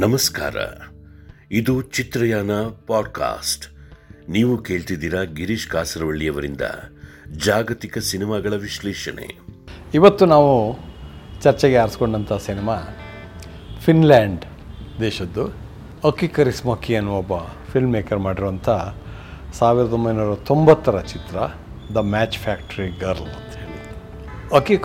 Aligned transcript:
ನಮಸ್ಕಾರ. 0.00 0.56
ಇದು 1.52 1.82
ಚಿತ್ರಯಾನ 1.82 2.50
ಪಾಡ್ಕಾಸ್ಟ್. 2.86 3.66
ನೀವು 4.30 4.58
ಕೇಳ್ತಿದ್ದೀರಾ 4.58 5.22
ಗಿರೀಶ್ 5.22 5.68
ಕಾಸರವಳ್ಳಿಯವರಿಂದ 5.68 6.60
ಜಾಗತಿಕ 7.36 7.98
ಸಿನಿಮಾಗಳ 7.98 8.54
ವಿಶ್ಲೇಷಣೆ. 8.54 9.38
ಇವತ್ತು 9.94 10.26
ನಾವು 10.26 10.78
ಚರ್ಚೆಗೆ 11.42 11.76
ಆರಿಸ್ಕೊಂಡಂಥ 11.76 12.32
ಸಿನಿಮಾ 12.32 12.76
ಫಿನ್ಲ್ಯಾಂಡ್ 13.80 14.44
ದೇಶದ್ದು. 15.00 15.46
ಅಕ್ಕಿ 16.04 16.28
ಕರಿಸ್ಮಕ್ಕಿ 16.28 16.96
ಅನ್ನುವ 16.96 17.16
ಒಬ್ಬ 17.16 17.36
ಫಿಲ್ಮ್ 17.72 17.92
ಮೇಕರ್ 17.92 18.18
ಮಾಡಿರುವಂಥ 18.18 18.68
ಸಾವಿರದ 19.52 19.92
ಒಂಬೈನೂರ 19.92 20.34
ತೊಂಬತ್ತರ 20.34 21.00
ಚಿತ್ರ 21.00 21.36
ದ 21.94 21.96
ಮ್ಯಾಚ್ 21.96 22.38
ಫ್ಯಾಕ್ಟ್ರಿ 22.38 22.88
ಗರ್ಲ್ 22.88 23.28
ಅಂತ 23.28 23.56
ಹೇಳಿ. 23.56 24.56
ಅಕ್ಕಿ 24.56 24.76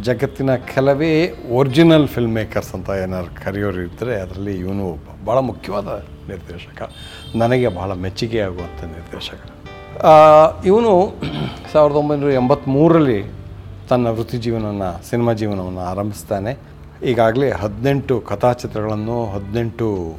ಜಗತ್ತಿನ 0.00 0.54
ಕೆಲವೇ 0.56 1.34
ಒರಿಜಿನಲ್ 1.50 2.08
ಫಿಲ್ಮ್ 2.08 2.34
ಮೇಕರ್ಸ್ 2.34 2.74
ಅಂತ 2.74 2.90
ಏನಾದ್ರು 2.90 3.44
ಕರೆಯೋರು 3.44 3.80
ಇದ್ದರೆ 3.80 4.20
ಅದರಲ್ಲಿ 4.20 4.58
ಇವನು 4.58 4.84
ಒಬ್ಬ 4.92 5.26
ಭಾಳ 5.26 5.38
ಮುಖ್ಯವಾದ 5.38 5.86
ನಿರ್ದೇಶಕ. 6.28 6.90
ನನಗೆ 7.36 7.68
ಭಾಳ 7.68 7.92
ಮೆಚ್ಚುಗೆ 7.92 8.40
ಆಗುವಂಥ 8.40 8.84
ನಿರ್ದೇಶಕ. 8.84 9.40
ಇವನು 10.64 11.14
ಸಾವಿರದ 11.72 11.96
ಒಂಬೈನೂರ 11.96 12.32
ಎಂಬತ್ತ್ಮೂರರಲ್ಲಿ 12.32 13.32
ತನ್ನ 13.88 14.06
ವೃತ್ತಿ 14.06 14.38
ಜೀವನವನ್ನು, 14.38 15.04
ಸಿನಿಮಾ 15.10 15.32
ಜೀವನವನ್ನು 15.32 15.80
ಆರಂಭಿಸ್ತಾನೆ. 15.80 16.58
ಈಗಾಗಲೇ 17.04 17.50
ಹದಿನೆಂಟು 17.50 18.20
ಕಥಾಚಿತ್ರಗಳನ್ನು, 18.20 19.26
ಹದಿನೆಂಟು 19.26 20.16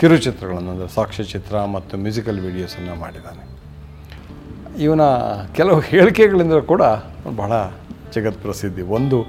ಕಿರುಚಿತ್ರಗಳನ್ನು, 0.00 0.70
ಅಂದರೆ 0.70 0.88
ಸಾಕ್ಷ್ಯಚಿತ್ರ 0.88 1.64
ಮತ್ತು 1.64 1.96
ಮ್ಯೂಸಿಕಲ್ 1.96 2.40
ವೀಡಿಯೋಸನ್ನು 2.40 3.00
ಮಾಡಿದ್ದಾನೆ. 3.00 3.54
ಇವನ 4.82 5.00
ಕೆಲವು 5.56 5.80
ಹೇಳಿಕೆಗಳಿಂದ 5.80 6.52
ಕೂಡ 6.52 6.82
ಬಹಳ 7.36 7.52
ಜಗತ್ 8.14 8.42
ಪ್ರಸಿದ್ಧಿ. 8.42 8.82
ಒಂದು, 8.82 9.26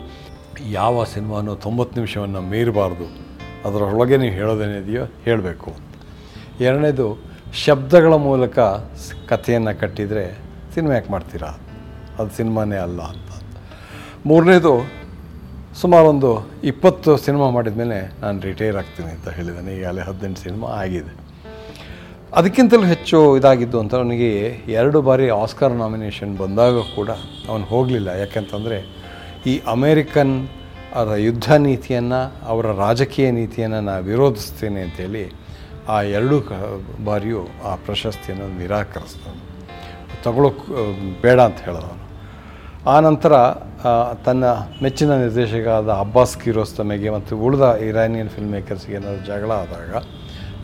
ಯಾವ 0.69 1.03
ಸಿನಿಮಾನು 1.03 1.55
ತೊಂಬತ್ತು 1.55 1.95
ನಿಮಿಷವನ್ನು 1.95 2.41
ಮೀರಬಾರ್ದು. 2.41 3.25
ಅದರೊಳಗೆ 3.67 4.17
ನೀವು 4.17 4.33
ಹೇಳೋದೇನಿದೆಯೋ 4.33 5.05
ಹೇಳಬೇಕು. 5.05 5.73
ಎರಡನೇದು, 6.59 7.17
ಶಬ್ದಗಳ 7.53 8.13
ಮೂಲಕ 8.13 8.59
ಕಥೆಯನ್ನು 9.29 9.79
ಕಟ್ಟಿದರೆ 9.79 10.37
ಸಿನಿಮಾ 10.73 10.93
ಯಾಕೆ 10.93 11.11
ಮಾಡ್ತೀರಾ? 11.11 11.47
ಅದು 12.19 12.29
ಸಿನಿಮಾನೇ 12.29 12.75
ಅಲ್ಲ 12.75 13.01
ಅಂತ. 13.01 13.43
ಮೂರನೇದು, 14.25 14.91
ಸುಮಾರೊಂದು 15.81 16.49
ಇಪ್ಪತ್ತು 16.63 17.17
ಸಿನಿಮಾ 17.17 17.49
ಮಾಡಿದ 17.49 17.77
ಮೇಲೆ 17.77 18.21
ನಾನು 18.21 18.41
ರಿಟೈರ್ 18.41 18.77
ಆಗ್ತೀನಿ 18.77 19.09
ಅಂತ 19.09 19.29
ಹೇಳಿದ್ದೇನೆ. 19.29 19.77
ಈಗಾಗಲೇ 19.77 20.01
ಹದಿನೆಂಟು 20.01 20.41
ಸಿನಿಮಾ 20.41 20.67
ಆಗಿದೆ. 20.67 21.24
ಅದಕ್ಕಿಂತಲೂ 22.39 22.85
ಹೆಚ್ಚು 22.91 23.17
ಇದಾಗಿದ್ದು 23.39 23.77
ಅಂತ 23.81 23.93
ಅವನಿಗೆ 23.99 24.31
ಎರಡು 24.79 24.99
ಬಾರಿ 25.07 25.27
ಆಸ್ಕರ್ 25.41 25.75
ನಾಮಿನೇಷನ್ 25.81 26.31
ಬಂದಾಗ 26.41 26.81
ಕೂಡ 26.95 27.11
ಅವನು 27.49 27.65
ಹೋಗಲಿಲ್ಲ. 27.71 28.09
ಯಾಕೆಂತಂದರೆ 28.21 28.77
ಈ 29.51 29.53
ಅಮೇರಿಕನ್ 29.73 30.33
ಅದರ 30.99 31.15
ಯುದ್ಧ 31.27 31.47
ನೀತಿಯನ್ನು, 31.67 32.19
ಅವರ 32.51 32.65
ರಾಜಕೀಯ 32.83 33.27
ನೀತಿಯನ್ನು 33.39 33.79
ನಾನು 33.89 34.03
ವಿರೋಧಿಸ್ತೇನೆ 34.09 34.81
ಅಂತೇಳಿ 34.87 35.23
ಆ 35.93 35.97
ಎರಡೂ 36.17 36.37
ಕ 36.49 36.59
ಬಾರಿಯೂ 37.07 37.41
ಆ 37.69 37.71
ಪ್ರಶಸ್ತಿಯನ್ನು 37.85 38.47
ನಿರಾಕರಿಸ್ತಾನೆ 38.61 39.41
ತಗೊಳ್ಳೋಕೆ 40.25 40.65
ಬೇಡ 41.23 41.39
ಅಂತ 41.49 41.59
ಹೇಳಿದವನು. 41.67 42.03
ಆ 42.93 42.95
ನಂತರ 43.07 43.33
ತನ್ನ 44.25 44.45
ಮೆಚ್ಚಿನ 44.83 45.11
ನಿರ್ದೇಶಕ 45.23 45.67
ಆದ 45.77 45.91
ಅಬ್ಬಾಸ್ 46.05 46.35
ಕಿರೋಸ್ತಮೆಗೆ 46.43 47.09
ಮತ್ತು 47.17 47.33
ಉಳಿದ 47.45 47.65
ಇರಾನಿಯನ್ 47.89 48.31
ಫಿಲ್ಮ್ 48.35 48.53
ಮೇಕರ್ಸ್ಗೆ 48.57 48.95
ಏನಾದರೂ 48.99 49.23
ಜಗಳ 49.31 49.51
ಆದಾಗ 49.63 49.93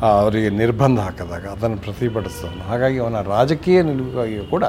ಅವರಿಗೆ 0.10 0.50
ನಿರ್ಬಂಧ 0.62 1.00
ಹಾಕಿದಾಗ, 1.06 1.46
ಅದನ್ನು 1.56 1.80
ಪ್ರತಿಭಟಿಸ್ತಾನೆ 1.88 2.62
ಹಾಗಾಗಿ 2.70 2.98
ಅವನ 3.04 3.20
ರಾಜಕೀಯ 3.34 3.80
ನಿಲುವಾಗಿಯೂ 3.90 4.46
ಕೂಡ 4.54 4.66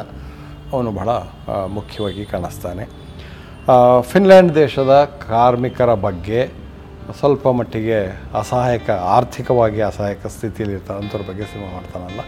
ಅವನು 0.73 0.91
ಬಹಳ 0.99 1.11
ಮುಖ್ಯವಾಗಿ 1.77 2.25
ಕಾಣಿಸ್ತಾನೆ. 2.33 2.85
ಫಿನ್ಲ್ಯಾಂಡ್ 4.11 4.53
ದೇಶದ 4.63 4.93
ಕಾರ್ಮಿಕರ 5.29 5.91
ಬಗ್ಗೆ 6.07 6.41
ಸ್ವಲ್ಪ 7.21 7.45
ಮಟ್ಟಿಗೆ 7.59 7.99
ಅಸಹಾಯಕ, 8.41 8.89
ಆರ್ಥಿಕವಾಗಿ 9.17 9.81
ಅಸಹಾಯಕ 9.89 10.27
ಸ್ಥಿತಿಯಲ್ಲಿ 10.37 10.75
ಇರ್ತಾರೆ 10.77 11.01
ಅಂಥವ್ರ 11.03 11.25
ಬಗ್ಗೆ 11.31 11.45
ಸಿನಿಮಾ 11.53 11.71
ಮಾಡ್ತಾನಲ್ಲ. 11.79 12.23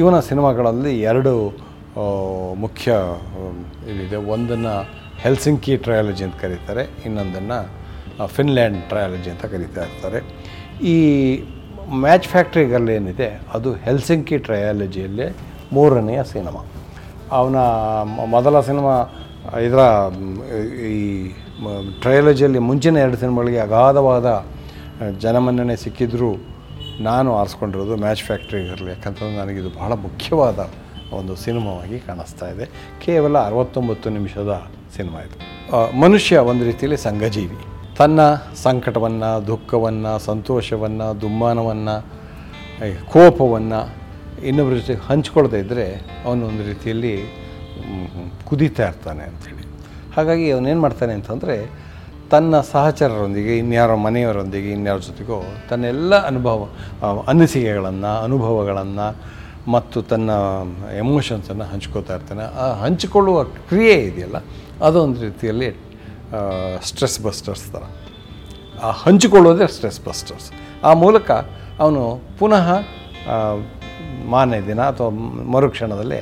ಇವನ 0.00 0.18
ಸಿನಿಮಾಗಳಲ್ಲಿ 0.28 0.92
ಎರಡು 1.10 1.32
ಮುಖ್ಯ 2.64 2.92
ಇದಿದೆ. 3.92 4.18
ಒಂದನ್ನು 4.34 4.74
ಹೆಲ್ಸಿಂಕಿ 5.24 5.74
ಟ್ರಯಾಲಜಿ 5.84 6.24
ಅಂತ 6.28 6.36
ಕರೀತಾರೆ, 6.44 6.84
ಇನ್ನೊಂದನ್ನು 7.06 7.58
ಫಿನ್ಲ್ಯಾಂಡ್ 8.36 8.80
ಟ್ರಯಾಲಜಿ 8.90 9.30
ಅಂತ 9.34 9.44
ಕರೀತಾ 9.54 9.82
ಇರ್ತಾರೆ. 9.88 10.20
ಈ 10.94 10.96
ಮ್ಯಾಚ್ 12.04 12.26
ಫ್ಯಾಕ್ಟ್ರಿಗಲ್ಲಿ 12.28 12.92
ಏನಿದೆ, 12.94 13.28
ಅದು 13.54 13.72
ಹೆಲ್ಸಿಂಕಿ 13.72 14.38
ಟ್ರಯಾಲಜಿಯಲ್ಲೇ 14.38 15.28
ಮೂರನೆಯ 15.72 16.20
ಸಿನಿಮಾ. 16.32 16.62
ಅವನ 17.32 17.56
ಮೊದಲ 18.34 18.60
ಸಿನಿಮಾ, 18.60 18.94
ಇದರ, 19.66 19.82
ಈ 20.90 21.28
ಟ್ರಯಾಲಜಿಯಲ್ಲಿ 22.00 22.58
ಮುಂಚಿನ 22.58 22.96
ಎರಡು 22.96 23.16
ಸಿನಿಮಾಗಳಿಗೆ 23.16 23.58
ಅಗಾಧವಾದ 23.58 24.26
ಜನಮನ್ನಣೆ 25.18 25.76
ಸಿಕ್ಕಿದ್ರೂ 25.76 26.30
ನಾನು 27.00 27.30
ಆರಿಸ್ಕೊಂಡಿರೋದು 27.36 27.96
ಮ್ಯಾಚ್ 27.96 28.22
ಫ್ಯಾಕ್ಟ್ರಿಗಲ್ಲಿ, 28.22 28.90
ಯಾಕಂತಂದ್ರೆ 28.90 29.36
ನನಗಿದು 29.36 29.70
ಬಹಳ 29.78 29.92
ಮುಖ್ಯವಾದ 30.06 30.58
ಒಂದು 31.12 31.36
ಸಿನಿಮಾವಾಗಿ 31.36 31.98
ಕಾಣಿಸ್ತಾ 31.98 32.46
ಇದೆ. 32.50 32.66
ಕೇವಲ 33.04 33.38
ಅರವತ್ತೊಂಬತ್ತು 33.38 34.10
ನಿಮಿಷದ 34.10 34.52
ಸಿನಿಮಾ 34.96 35.20
ಇದು. 35.20 35.36
ಮನುಷ್ಯ 36.00 36.38
ಒಂದು 36.38 36.64
ರೀತಿಯಲ್ಲಿ 36.64 36.96
ಸಂಘಜೀವಿ. 36.96 37.58
ತನ್ನ 37.98 38.20
ಸಂಕಟವನ್ನು, 38.62 39.46
ದುಃಖವನ್ನು, 39.46 40.12
ಸಂತೋಷವನ್ನು, 40.18 41.20
ದುಮ್ಮಾನವನ್ನು 41.20 41.96
ಕೋಪವನ್ನು 43.12 43.80
ಇನ್ನೊಬ್ಬರ 44.46 44.74
ಜೊತೆ 44.78 44.94
ಹಂಚ್ಕೊಳ್ತಾ 45.08 45.56
ಇದ್ದರೆ 45.56 45.86
ಅವನು 46.24 46.42
ಒಂದು 46.46 46.62
ರೀತಿಯಲ್ಲಿ 46.64 47.12
ಕುದೀತಾ 48.46 48.84
ಇರ್ತಾನೆ 48.88 49.22
ಅಂಥೇಳಿ 49.22 49.64
ಹಾಗಾಗಿ 50.16 50.50
ಅವನೇನು 50.50 50.80
ಮಾಡ್ತಾನೆ 50.80 51.12
ಅಂತಂದರೆ 51.12 51.56
ತನ್ನ 52.30 52.60
ಸಹಚರರೊಂದಿಗೆ, 52.60 53.52
ಇನ್ಯಾರ 53.58 53.94
ಮನೆಯವರೊಂದಿಗೆ, 53.94 54.70
ಇನ್ಯಾರ 54.72 54.98
ಜೊತೆಗೋ 55.08 55.38
ತನ್ನೆಲ್ಲ 55.70 56.14
ಅನುಭವ 56.26 56.68
ಅನಿಸಿಕೆಗಳನ್ನು, 57.28 58.12
ಅನುಭವಗಳನ್ನು 58.24 59.08
ಮತ್ತು 59.72 59.98
ತನ್ನ 60.02 60.30
ಎಮೋಷನ್ಸನ್ನು 60.98 61.64
ಹಂಚ್ಕೋತಾ 61.64 62.14
ಇರ್ತಾನೆ. 62.14 62.44
ಆ 62.62 62.66
ಹಂಚಿಕೊಳ್ಳುವ 62.84 63.44
ಕ್ರಿಯೆ 63.44 63.94
ಇದೆಯಲ್ಲ, 64.08 64.38
ಅದೊಂದು 64.84 65.20
ರೀತಿಯಲ್ಲಿ 65.20 65.68
ಸ್ಟ್ರೆಸ್ 66.82 67.20
ಬಸ್ಟರ್ಸ್ 67.20 67.72
ಥರ 67.72 67.82
ಆ, 68.82 68.90
ಹಂಚಿಕೊಳ್ಳೋದೇ 68.90 69.66
ಸ್ಟ್ರೆಸ್ 69.66 70.00
ಬಸ್ಟರ್ಸ್ 70.00 70.48
ಆ 70.82 70.94
ಮೂಲಕ 70.94 71.28
ಅವನು 71.78 72.02
ಪುನಃ 72.38 72.66
ಮಾರನೇ 74.24 74.60
ದಿನ 74.60 74.80
ಅಥವಾ 74.82 75.10
ಮರುಕ್ಷಣದಲ್ಲಿ 75.54 76.20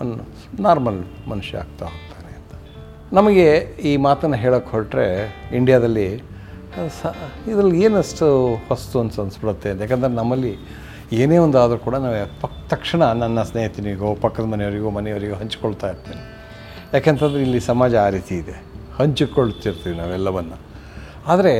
ಅವನು 0.00 0.14
ನಾರ್ಮಲ್ 0.60 1.28
ಮನುಷ್ಯ 1.28 1.58
ಆಗ್ತಾ 1.58 1.84
ಹೋಗ್ತಾನೆ 1.84 2.36
ಅಂತ. 2.36 2.52
ನಮಗೆ 3.12 3.46
ಈ 3.84 3.96
ಮಾತನ್ನು 3.96 4.36
ಹೇಳೋಕ್ಕೆ 4.36 4.70
ಹೊರಟ್ರೆ 4.70 5.06
ಇಂಡಿಯಾದಲ್ಲಿ 5.56 6.06
ಸ, 7.02 7.12
ಇದರಲ್ಲಿ 7.48 7.82
ಏನಷ್ಟು 7.82 8.26
ಹೊಸ್ತು 8.68 9.00
ಅಂತ 9.00 9.20
ಅನ್ಸ್ಬಿಡುತ್ತೆ. 9.20 9.68
ಯಾಕಂದರೆ 9.80 10.12
ನಮ್ಮಲ್ಲಿ 10.12 10.52
ಏನೇ 11.12 11.38
ಒಂದು 11.38 11.58
ಆದರೂ 11.58 11.78
ಕೂಡ 11.78 11.94
ನಾವು 11.96 12.40
ಪಕ್, 12.40 12.68
ತಕ್ಷಣ 12.68 13.02
ನನ್ನ 13.12 13.42
ಸ್ನೇಹಿತನಿಗೋ, 13.42 14.14
ಪಕ್ಕದ 14.14 14.44
ಮನೆಯವರಿಗೋ 14.44 14.90
ಮನೆಯವರಿಗೋ 14.90 15.34
ಹಂಚಿಕೊಳ್ತಾ 15.34 15.88
ಇರ್ತೇನೆ. 15.88 16.22
ಯಾಕೆಂತಂದರೆ 16.92 17.42
ಇಲ್ಲಿ 17.42 17.60
ಸಮಾಜ 17.60 17.94
ಆ 17.96 18.08
ರೀತಿ 18.08 18.34
ಇದೆ. 18.34 18.56
ಹಂಚಿಕೊಳ್ತಿರ್ತೀವಿ 18.98 19.96
ನಾವೆಲ್ಲವನ್ನು. 19.96 20.58
ಆದರೆ 21.26 21.54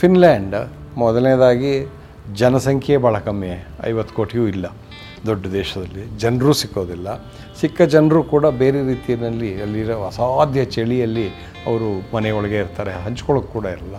ಫಿನ್ಲ್ಯಾಂಡ್ 0.00 0.54
ಮೊದಲನೇದಾಗಿ 0.98 1.88
ಜನಸಂಖ್ಯೆ 2.34 2.96
ಭಾಳ 2.96 3.18
ಕಮ್ಮಿ, 3.18 3.66
ಐವತ್ತು 3.86 4.14
ಕೋಟಿಯೂ 4.14 4.46
ಇಲ್ಲ 4.46 4.66
ದೊಡ್ಡ 5.26 5.46
ದೇಶದಲ್ಲಿ. 5.46 6.18
ಜನರೂ 6.18 6.52
ಸಿಕ್ಕೋದಿಲ್ಲ. 6.52 7.08
ಸಿಕ್ಕ 7.60 7.82
ಜನರು 7.82 8.22
ಕೂಡ 8.22 8.46
ಬೇರೆ 8.46 8.86
ರೀತಿಯಲ್ಲಿ 8.86 9.62
ಅಲ್ಲಿರೋ 9.62 10.04
ಅಸಾಧ್ಯ 10.06 10.64
ಚಳಿಯಲ್ಲಿ 10.64 11.28
ಅವರು 11.66 12.16
ಮನೆಯೊಳಗೆ 12.16 12.56
ಇರ್ತಾರೆ, 12.56 12.92
ಹಂಚ್ಕೊಳ್ಳೋಕೆ 12.92 13.52
ಕೂಡ 13.52 13.66
ಇರಲ್ಲ. 13.66 13.96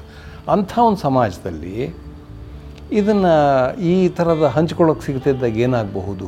ಅಂಥ 0.51 0.71
ಒಂದು 0.77 0.97
ಸಮಾಜದಲ್ಲಿ 0.97 1.95
ಇದನ್ನು 2.91 3.35
ಈ 3.81 4.07
ಥರದ 4.07 4.45
ಹಂಚ್ಕೊಳ್ಳೋಕೆ 4.55 5.05
ಸಿಗ್ತಿದ್ದಾಗ 5.05 5.57
ಏನಾಗಬಹುದು 5.57 6.27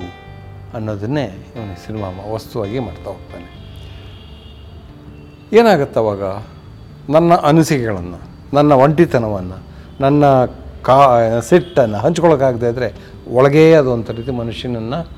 ಅನ್ನೋದನ್ನೇ 0.74 1.26
ಇವನು 1.56 1.86
ಸಿನಿಮಾ 1.86 2.08
ವಸ್ತುವಾಗಿ 2.34 2.80
ಮಾಡ್ತಾ 2.80 3.10
ಹೋಗ್ತಾನೆ. 3.12 3.65
ಏನಾಗುತ್ತೆ 5.54 6.00
ಅವಾಗ? 6.00 6.24
ನನ್ನ 7.10 7.34
ಅನಿಸಿಕೆಗಳನ್ನು, 7.36 8.20
ನನ್ನ 8.54 8.74
ಒಂಟಿತನವನ್ನು, 8.74 9.58
ನನ್ನ 10.02 10.24
ಕಾ, 10.82 11.18
ಸಿಟ್ಟನ್ನು 11.40 11.98
ಹಂಚ್ಕೊಳ್ಳೋಕ್ಕಾಗದೇ 11.98 12.70
ಇದ್ದರೆ 12.70 12.94
ಒಳಗೇ 13.28 13.74
ಅದು 13.74 13.90
ರೀತಿ 14.12 14.32
ಮನುಷ್ಯನನ್ನು 14.32 15.12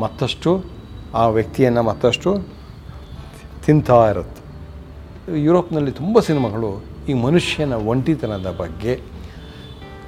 ಮತ್ತಷ್ಟು, 0.00 0.64
ಆ 1.14 1.26
ವ್ಯಕ್ತಿಯನ್ನು 1.26 1.82
ಮತ್ತಷ್ಟು 1.82 2.46
ತಿಂತಾ 3.66 4.10
ಇರುತ್ತೆ. 4.10 4.42
ಯುರೋಪ್ನಲ್ಲಿ 5.38 5.92
ತುಂಬ 5.92 6.20
ಸಿನಿಮಾಗಳು 6.20 6.84
ಈ 7.08 7.12
ಮನುಷ್ಯನ 7.12 7.72
ಒಂಟಿತನದ 7.72 8.50
ಬಗ್ಗೆ 8.58 9.00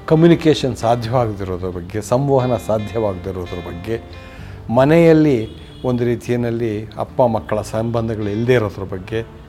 ಕಮ್ಯುನಿಕೇಷನ್ 0.07 0.77
ಸಾಧ್ಯವಾಗದಿರೋದ್ರ 0.77 1.69
ಬಗ್ಗೆ, 1.69 2.01
ಸಂವಹನ 2.01 2.57
ಸಾಧ್ಯವಾಗದಿರೋದ್ರ 2.57 3.59
ಬಗ್ಗೆ, 3.69 4.03
ಮನೆಯಲ್ಲಿ 4.75 5.57
ಒಂದು 5.85 6.05
ರೀತಿಯಲ್ಲಿ 6.05 6.85
ಅಪ್ಪ 6.99 7.23
ಮಕ್ಕಳ 7.23 7.61
ಸಂಬಂಧಗಳು 7.61 8.29
ಇಲ್ಲದೇ 8.31 8.55
ಇರೋದ್ರ 8.55 8.85
ಬಗ್ಗೆ 8.85 9.42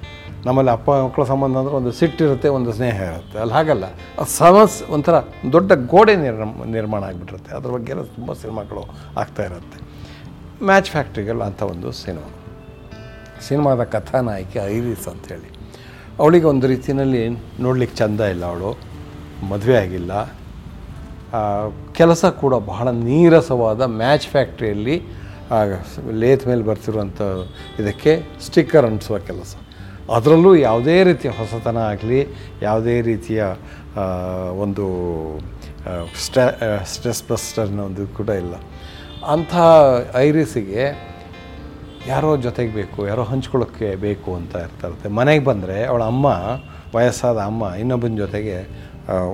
ನಮ್ಮಲ್ಲಿ 0.46 0.72
ಅಪ್ಪ 0.72 0.92
ಮಕ್ಕಳ 0.92 1.24
ಸಂಬಂಧ 1.24 1.58
ಅಂದರೆ 1.58 1.74
ಒಂದು 1.74 1.92
ಸಿಟ್ಟಿರುತ್ತೆ 1.92 2.48
ಒಂದು 2.48 2.74
ಸ್ನೇಹ 2.74 3.02
ಇರುತ್ತೆ. 3.02 3.40
ಅಲ್ಲಿ 3.40 3.54
ಹಾಗಲ್ಲ. 3.54 3.86
ಅದು 3.86 4.26
ಸಮಸ್ 4.26 4.84
ಒಂಥರ 4.90 5.16
ದೊಡ್ಡ 5.52 5.72
ಗೋಡೆ 5.88 6.16
ನಿರ್ಮ, 6.16 6.64
ನಿರ್ಮಾಣ 6.64 7.04
ಆಗಿಬಿಟ್ಟಿರುತ್ತೆ. 7.04 7.56
ಅದ್ರ 7.56 7.70
ಬಗ್ಗೆ 7.70 7.92
ಎಲ್ಲ 7.92 8.02
ತುಂಬ 8.02 8.34
ಸಿನಿಮಾಗಳು 8.34 8.84
ಆಗ್ತಾ 9.18 9.44
ಇರುತ್ತೆ. 9.44 9.80
ಮ್ಯಾಚ್ 10.66 10.90
ಫ್ಯಾಕ್ಟ್ರಿಗಳು 10.92 11.42
ಅಂತ 11.42 11.62
ಒಂದು 11.62 11.92
ಸಿನಿಮಾ. 11.92 12.30
ಸಿನಿಮಾದ 13.48 13.84
ಕಥಾನಾಯಕಿ 13.84 14.60
ಐರಿಸ್ 14.60 15.08
ಅಂಥೇಳಿ. 15.08 15.50
ಅವಳಿಗೆ 16.20 16.46
ಒಂದು 16.46 16.68
ರೀತಿಯಲ್ಲಿ 16.68 17.30
ನೋಡ್ಲಿಕ್ಕೆ 17.60 17.98
ಚಂದ 17.98 18.22
ಇಲ್ಲ 18.22 18.46
ಅವಳು. 18.46 18.72
ಮದುವೆ 19.50 19.76
ಆಗಿಲ್ಲ. 19.76 20.12
ಕೆಲಸ 21.94 22.26
ಕೂಡ 22.26 22.56
ಬಹಳ 22.56 22.88
ನೀರಸವಾದ 22.90 23.82
ಮ್ಯಾಚ್ 23.82 24.28
ಫ್ಯಾಕ್ಟ್ರಿಯಲ್ಲಿ 24.28 25.02
ಲೇತ್ 26.12 26.48
ಮೇಲೆ 26.48 26.64
ಬರ್ತಿರುವಂಥ 26.64 27.22
ಇದಕ್ಕೆ 27.80 28.24
ಸ್ಟಿಕ್ಕರ್ 28.46 28.86
ಅಂಟಿಸುವ 28.86 29.18
ಕೆಲಸ. 29.18 29.56
ಅದರಲ್ಲೂ 30.16 30.52
ಯಾವುದೇ 30.68 30.98
ರೀತಿಯ 31.10 31.32
ಹೊಸತನ 31.40 31.80
ಆಗಲಿ, 31.92 32.20
ಯಾವುದೇ 32.68 32.96
ರೀತಿಯ 33.10 33.42
ಒಂದು 34.64 34.86
ಸ್ಟ್ರೆ 36.26 36.46
ಸ್ಟ್ರೆಸ್ 36.92 37.24
ಬಸ್ಟರ್ 37.30 37.72
ಒಂದು 37.88 38.06
ಕೂಡ 38.20 38.30
ಇಲ್ಲ. 38.44 38.56
ಅಂಥ 39.34 39.54
ಐರಿಸಿಗೆ 40.28 40.84
ಯಾರೋ 42.08 42.30
ಜೊತೆಗೆ 42.46 42.72
ಬೇಕು, 42.80 43.00
ಯಾರೋ 43.10 43.24
ಹಂಚ್ಕೊಳ್ಳೋಕ್ಕೆ 43.32 43.90
ಬೇಕು 44.06 44.30
ಅಂತ 44.40 44.54
ಇರ್ತಾ 44.68 44.86
ಇರುತ್ತೆ 44.88 45.10
ಮನೆಗೆ 45.20 45.44
ಬಂದರೆ 45.50 45.78
ಅವಳ 45.92 46.04
ಅಮ್ಮ, 46.14 46.26
ವಯಸ್ಸಾದ 46.96 47.40
ಅಮ್ಮ 47.52 47.64
ಇನ್ನೊಬ್ಬನ 47.82 48.18
ಜೊತೆಗೆ 48.24 48.58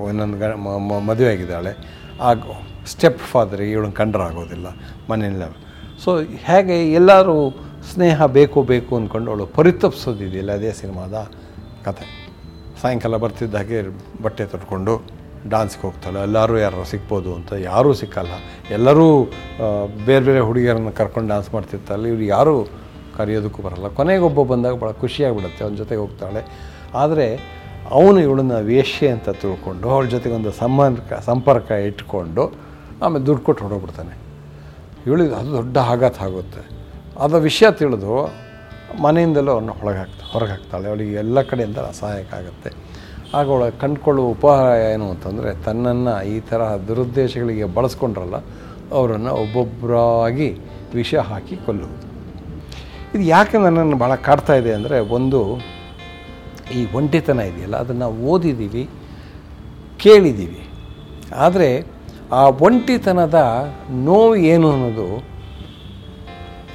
ಒಂದೊಂದು 0.07 0.37
ಗ 0.41 0.43
ಮದುವೆ 1.09 1.29
ಆಗಿದ್ದಾಳೆ. 1.33 1.73
ಆಗ, 2.29 2.37
ಸ್ಟೆಪ್ 2.91 3.23
ಫಾದರಿಗೆ 3.31 3.71
ಇವಳನ್ನ 3.75 3.95
ಕಂಡ್ರಾಗೋದಿಲ್ಲ 4.01 4.67
ಮನೆಯಲ್ಲ 5.09 5.43
ಸೊ, 6.03 6.11
ಹೇಗೆ 6.47 6.75
ಎಲ್ಲರೂ 6.99 7.35
ಸ್ನೇಹ 7.91 8.25
ಬೇಕು 8.37 8.59
ಬೇಕು 8.71 8.91
ಅಂದ್ಕೊಂಡು 8.99 9.29
ಅವಳು 9.31 9.45
ಪರಿತಪ್ಸೋದಿದೆಯಲ್ಲ 9.57 10.51
ಅದೇ 10.59 10.71
ಸಿನಿಮಾದ 10.79 11.13
ಕತೆ. 11.85 12.05
ಸಾಯಂಕಾಲ 12.81 13.15
ಬರ್ತಿದ್ದ 13.23 13.55
ಹಾಗೆ 13.59 13.79
ಬಟ್ಟೆ 14.23 14.43
ತೊಟ್ಕೊಂಡು 14.51 14.93
ಡಾನ್ಸ್ಗೆ 15.51 15.83
ಹೋಗ್ತಾಳೆ. 15.87 16.19
ಎಲ್ಲರೂ 16.27 16.55
ಯಾರು 16.65 16.85
ಸಿಗ್ಬೋದು 16.91 17.31
ಅಂತ 17.37 17.51
ಯಾರೂ 17.69 17.89
ಸಿಕ್ಕಲ್ಲ. 18.01 18.33
ಎಲ್ಲರೂ 18.77 19.07
ಬೇರೆ 20.07 20.23
ಬೇರೆ 20.27 20.41
ಹುಡುಗಿಯರನ್ನು 20.49 20.93
ಕರ್ಕೊಂಡು 20.99 21.29
ಡಾನ್ಸ್ 21.33 21.49
ಮಾಡ್ತಿರ್ತಾರಲ್ಲ, 21.55 22.07
ಇವ್ರು 22.13 22.25
ಯಾರೂ 22.35 22.55
ಕರೆಯೋದಕ್ಕೂ 23.17 23.61
ಬರಲ್ಲ. 23.67 23.87
ಕೊನೆಗೆ 23.99 24.23
ಒಬ್ಬ 24.29 24.43
ಬಂದಾಗ 24.51 24.75
ಭಾಳ 24.81 24.91
ಖುಷಿಯಾಗ್ಬಿಡುತ್ತೆ. 25.03 25.61
ಅವನ 25.65 25.75
ಜೊತೆಗೆ 25.83 26.01
ಹೋಗ್ತಾಳೆ. 26.05 26.41
ಆದರೆ 27.03 27.27
ಅವನು 27.97 28.17
ಇವಳನ್ನ 28.25 28.55
ವೇಶ್ಯೆ 28.71 29.07
ಅಂತ 29.15 29.29
ತಿಳ್ಕೊಂಡು, 29.43 29.85
ಅವಳ 29.93 30.05
ಜೊತೆಗೆ 30.15 30.35
ಒಂದು 30.39 30.51
ಸಂಪರ್ಕ 30.63 31.13
ಸಂಪರ್ಕ 31.29 31.69
ಇಟ್ಕೊಂಡು 31.89 32.43
ಆಮೇಲೆ 33.03 33.23
ದುಡ್ಡು 33.27 33.41
ಕೊಟ್ಟು 33.47 33.63
ಹೊಡೋಗ್ಬಿಡ್ತಾನೆ 33.65 34.13
ಇವಳಿಗೆ 35.07 35.33
ಅದು 35.39 35.49
ದೊಡ್ಡ 35.59 35.77
ಆಘಾತ 35.93 36.17
ಆಗುತ್ತೆ. 36.27 36.61
ಅದ 37.25 37.33
ವಿಷಯ 37.47 37.67
ತಿಳಿದು 37.79 38.13
ಮನೆಯಿಂದಲೂ 39.03 39.49
ಅವ್ರನ್ನ 39.53 39.73
ಒಳಗೆ 39.81 39.99
ಹಾಕ್ತಾ, 40.01 40.23
ಹೊರಗೆ 40.33 40.51
ಹಾಕ್ತಾಳೆ. 40.55 40.85
ಅವಳಿಗೆ 40.91 41.15
ಎಲ್ಲ 41.23 41.41
ಕಡೆಯಿಂದ 41.49 41.79
ಅಸಹಾಯಕ 41.91 42.31
ಆಗುತ್ತೆ. 42.39 42.69
ಆಗ 43.37 43.45
ಅವಳ 43.53 43.63
ಕಂಡುಕೊಳ್ಳುವ 43.81 44.27
ಉಪಾಯ 44.35 44.77
ಏನು 44.93 45.05
ಅಂತಂದರೆ 45.13 45.49
ತನ್ನನ್ನು 45.65 46.13
ಈ 46.33 46.37
ಥರ 46.49 46.61
ದುರುದ್ದೇಶಗಳಿಗೆ 46.87 47.65
ಬಳಸ್ಕೊಂಡ್ರಲ್ಲ, 47.77 48.37
ಅವರನ್ನು 48.97 49.31
ಒಬ್ಬೊಬ್ಬರಾಗಿ 49.43 50.49
ವಿಷ 50.99 51.13
ಹಾಕಿ 51.29 51.55
ಕೊಲ್ಲುವುದು. 51.65 52.05
ಇದು 53.13 53.23
ಯಾಕೆ 53.35 53.57
ನನ್ನನ್ನು 53.65 53.97
ಭಾಳ 54.03 54.13
ಕಾಡ್ತಾ 54.27 54.55
ಇದೆ 54.61 54.71
ಅಂದರೆ 54.77 54.97
ಒಂದು 55.17 55.41
ಈ 56.77 56.81
ಒಂಟಿತನ 56.97 57.39
ಇದೆಯಲ್ಲ, 57.51 57.75
ಅದನ್ನು 57.83 58.09
ಓದಿದ್ದೀವಿ, 58.31 58.83
ಕೇಳಿದ್ದೀವಿ. 60.03 60.63
ಆದರೆ 61.45 61.69
ಆ 62.39 62.43
ಒಂಟಿತನದ 62.67 63.39
ನೋವು 64.07 64.35
ಏನು 64.53 64.67
ಅನ್ನೋದು 64.75 65.07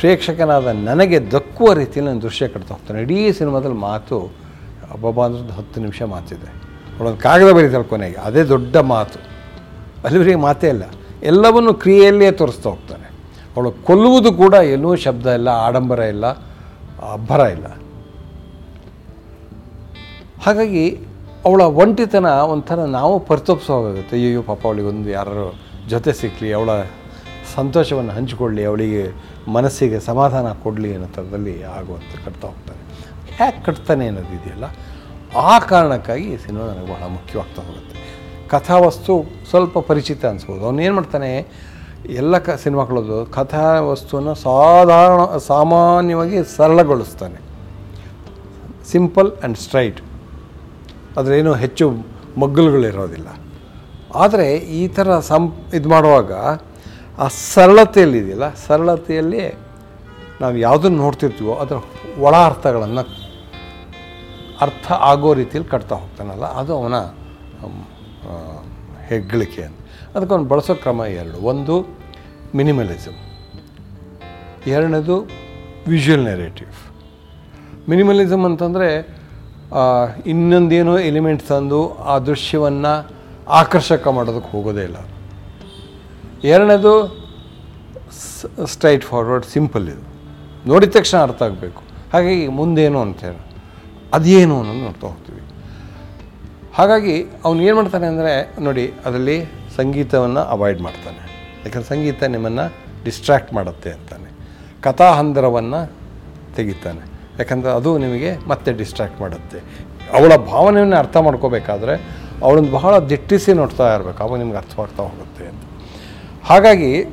ಪ್ರೇಕ್ಷಕನಾದ 0.04 0.66
ನನಗೆ 0.66 1.30
ದಕ್ಕುವ 1.30 1.72
ರೀತಿಯಲ್ಲಿ 1.72 2.10
ನಾನು 2.10 2.22
ದೃಶ್ಯ 2.22 2.48
ಕಟ್ತಾ 2.48 2.74
ಹೋಗ್ತಾನೆ. 2.74 3.02
ಇಡೀ 3.02 3.32
ಸಿನಿಮಾದಲ್ಲಿ 3.32 3.76
ಮಾತು, 3.76 4.20
ಅಬ್ಬಬ್ಬ 4.92 5.24
ಅಂದ್ರೆ 5.24 5.52
ಹತ್ತು 5.52 5.80
ನಿಮಿಷ 5.80 6.02
ಮಾತಿದೆ. 6.02 6.48
ಅವಳೊಂದು 6.98 7.18
ಕಾಗದ 7.18 7.52
ಬರೀತಾಳೆ 7.52 7.84
ಕೊನೆಗೆ. 7.84 8.16
ಅದೇ 8.16 8.42
ದೊಡ್ಡ 8.42 8.76
ಮಾತು. 8.76 9.18
ಅಲ್ಲಿವರಿಗೆ 10.04 10.36
ಮಾತೇ 10.36 10.68
ಇಲ್ಲ. 10.68 10.82
ಎಲ್ಲವನ್ನು 11.22 11.74
ಕ್ರಿಯೆಯಲ್ಲೇ 11.74 12.30
ತೋರಿಸ್ತಾ 12.30 12.70
ಹೋಗ್ತಾನೆ. 12.70 13.10
ಅವಳು 13.56 13.72
ಕೊಲ್ಲುವುದು 13.72 14.32
ಕೂಡ 14.32 14.54
ಎಲ್ಲೂ 14.54 14.96
ಶಬ್ದ 14.96 15.26
ಇಲ್ಲ, 15.26 15.48
ಆಡಂಬರ 15.48 15.98
ಇಲ್ಲ, 15.98 16.26
ಅಬ್ಬರ 17.12 17.40
ಇಲ್ಲ. 17.40 17.66
ಹಾಗಾಗಿ 20.42 20.98
ಅವಳ 21.44 21.62
ಒಂಟಿತನ 21.62 22.26
ಒಂಥರ 22.26 22.78
ನಾವು 22.78 23.20
ಪರಿತಪಿಸೋಗುತ್ತೆ 23.20 24.16
ಅಯ್ಯೋ 24.16 24.42
ಪಾಪ 24.42 24.58
ಅವಳಿಗೆ 24.64 24.88
ಒಂದು 24.88 25.10
ಯಾರು 25.10 25.54
ಜೊತೆ 25.88 26.12
ಸಿಕ್ಕಲಿ 26.12 26.52
ಅವಳ 26.52 26.70
ಸಂತೋಷವನ್ನು 27.56 28.12
ಹಂಚಿಕೊಳ್ಳಿ, 28.18 28.62
ಅವಳಿಗೆ 28.70 29.02
ಮನಸ್ಸಿಗೆ 29.56 29.98
ಸಮಾಧಾನ 30.08 30.46
ಕೊಡಲಿ 30.64 30.90
ಅನ್ನೋ 30.96 31.08
ಥರದಲ್ಲಿ 31.16 31.54
ಆಗುವಂಥ 31.76 32.12
ಕಟ್ತಾ 32.26 32.46
ಹೋಗ್ತಾನೆ. 32.50 32.80
ಯಾಕೆ 33.40 33.60
ಕಟ್ತಾನೆ 33.66 34.04
ಅನ್ನೋದು 34.10 34.34
ಇದೆಯಲ್ಲ, 34.38 34.66
ಆ 35.50 35.52
ಕಾರಣಕ್ಕಾಗಿ 35.70 36.26
ಈ 36.34 36.36
ಸಿನಿಮಾ 36.46 36.64
ನನಗೆ 36.72 36.88
ಬಹಳ 36.94 37.04
ಮುಖ್ಯವಾಗ್ತಾ 37.18 37.60
ಹೋಗುತ್ತೆ. 37.68 37.94
ಕಥಾವಸ್ತು 38.52 39.14
ಸ್ವಲ್ಪ 39.50 39.78
ಪರಿಚಿತ 39.90 40.24
ಅನಿಸ್ಬೋದು. 40.32 40.62
ಅವನು 40.66 40.82
ಏನು 40.86 40.94
ಮಾಡ್ತಾನೆ, 40.98 41.30
ಎಲ್ಲ 42.20 42.38
ಕ 42.46 42.56
ಸಿನಿಮಾಗಳದ್ದು 42.64 43.18
ಕಥಾವಸ್ತುವನ್ನು 43.36 44.34
ಸಾಧಾರಣ, 44.48 45.22
ಸಾಮಾನ್ಯವಾಗಿ 45.50 46.38
ಸರಳಗೊಳಿಸ್ತಾನೆ. 46.56 47.38
Simple 48.92 49.30
and 49.32 49.58
straight. 49.64 50.00
ಅದರೇನು 51.20 51.54
ಹೆಚ್ಚು 51.64 51.86
ಮಗ್ಗಲುಗಳಿರೋದಿಲ್ಲ. 52.42 53.28
ಆದರೆ 54.22 54.48
ಈ 54.80 54.82
ಥರ 54.96 55.18
ಸಂ 55.28 55.44
ಇದು 55.78 55.88
ಮಾಡುವಾಗ 55.92 56.32
ಆ 57.22 57.26
ಸರಳತೆಯಲ್ಲಿದೆಯಲ್ಲ 57.54 58.46
ಸರಳತೆಯಲ್ಲಿ 58.66 59.42
ನಾವು 60.40 60.54
ಯಾವುದನ್ನು 60.66 60.98
ನೋಡ್ತಿರ್ತೀವೋ 61.04 61.54
ಅದರ 61.62 61.76
ಒಳ 62.26 62.34
ಅರ್ಥಗಳನ್ನು 62.48 63.02
ಅರ್ಥ 64.64 64.86
ಆಗೋ 65.10 65.30
ರೀತಿಯಲ್ಲಿ 65.40 65.70
ಕಟ್ತಾ 65.74 65.94
ಹೋಗ್ತಾನಲ್ಲ, 66.02 66.46
ಅದು 66.60 66.72
ಅವನ 66.80 66.96
ಹೆಗ್ಗಳಿಕೆ 69.08 69.62
ಅಂತ. 69.68 69.78
ಅದಕ್ಕೆ 70.14 70.32
ಅವನು 70.34 70.48
ಬಳಸೋ 70.52 70.74
ಕ್ರಮ 70.84 71.00
ಎರಡು. 71.20 71.36
ಒಂದು 71.50 71.74
ಮಿನಿಮಲಿಸಮ್ 72.58 73.18
ಎರಡನೇದು, 74.74 75.16
ವಿಜುವಲ್ 75.92 76.24
ನೆರೇಟಿವ್. 76.30 76.76
ಮಿನಿಮಲಿಸಮ್ 77.92 78.44
ಅಂತಂದರೆ 78.50 78.88
ಇನ್ನೊಂದೇನೋ 80.32 80.94
ಎಲಿಮೆಂಟ್ 81.10 81.42
ತಂದು 81.50 81.80
ಆ 82.12 82.14
ದೃಶ್ಯವನ್ನು 82.28 82.92
ಆಕರ್ಷಕ 83.60 84.08
ಮಾಡೋದಕ್ಕೆ 84.18 84.50
ಹೋಗೋದೇ 84.54 84.84
ಇಲ್ಲ. 84.88 84.98
ಎರಡನೇದು 86.44 86.92
ಸ್ಟ್ರೈಟ್ 88.66 89.04
ಫಾರ್ವರ್ಡ್, 89.04 89.46
ಸಿಂಪಲ್ 89.46 89.88
ಇದು. 89.88 90.02
ನೋಡಿದ 90.68 90.90
ತಕ್ಷಣ 90.90 91.18
ಅರ್ಥ 91.18 91.42
ಆಗಬೇಕು. 91.42 91.82
ಹಾಗಾಗಿ 92.12 92.48
ಮುಂದೇನು 92.48 93.00
ಅಂತೇಳಿ 93.00 93.40
ಅದೇನು 94.12 94.58
ಅನ್ನೋದು 94.58 94.78
ನೋಡ್ತಾ 94.78 95.06
ಹೋಗ್ತೀವಿ 95.06 95.40
ಹಾಗಾಗಿ 96.74 97.24
ಅವನು 97.44 97.62
ಏನು 97.62 97.76
ಮಾಡ್ತಾನೆ 97.76 98.06
ಅಂದರೆ, 98.06 98.60
ನೋಡಿ, 98.60 98.92
ಅದರಲ್ಲಿ 99.06 99.44
ಸಂಗೀತವನ್ನು 99.76 100.40
ಅವಾಯ್ಡ್ 100.40 100.80
ಮಾಡ್ತಾನೆ. 100.80 101.20
ಯಾಕಂದ್ರೆ 101.64 101.88
ಸಂಗೀತ 101.88 102.22
ನಿಮ್ಮನ್ನು 102.22 102.64
ಡಿಸ್ಟ್ರ್ಯಾಕ್ಟ್ 103.04 103.52
ಮಾಡುತ್ತೆ 103.54 103.90
ಅಂತಾನೆ. 103.90 104.30
ಕಥಾಹಂದರವನ್ನು 104.82 105.92
ತೆಗಿತಾನೆ. 106.56 107.02
ಯಾಕಂದರೆ 107.38 107.70
ಅದು 107.70 107.98
ನಿಮಗೆ 107.98 108.36
ಮತ್ತೆ 108.48 108.72
ಡಿಸ್ಟ್ರ್ಯಾಕ್ಟ್ 108.72 109.20
ಮಾಡುತ್ತೆ. 109.20 109.58
ಅವಳ 110.12 110.36
ಭಾವನೆಯನ್ನು 110.36 110.96
ಅರ್ಥ 110.96 111.16
ಮಾಡ್ಕೋಬೇಕಾದ್ರೆ, 111.16 111.94
ಅವಳನ್ನು 112.42 112.70
ಬಹಳ 112.70 112.98
ದಿಟ್ಟಿಸಿ 112.98 113.52
ನೋಡ್ತಾ 113.52 113.94
ಇರಬೇಕು. 113.94 114.24
ಅವಾಗ 114.24 114.38
ನಿಮ್ಗೆ 114.38 114.56
ಅರ್ಥವಾಗ್ತಾ 114.56 115.02
ಹೋಗುತ್ತೆ 115.02 115.46
ಅಂತ. 115.46 115.62
ಹಾಗಾಗಿ 116.46 117.04